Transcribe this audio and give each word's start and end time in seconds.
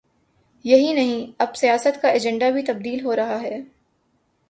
یہی 0.63 0.93
نہیں، 0.93 1.31
اب 1.37 1.55
سیاست 1.55 2.01
کا 2.01 2.09
ایجنڈا 2.09 2.49
بھی 2.49 2.61
تبدیل 2.61 3.05
ہو 3.05 3.15
رہا 3.15 3.41
ہے۔ 3.41 3.61